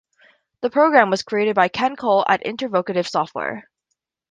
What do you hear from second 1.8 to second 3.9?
Cole at InterVocative Software.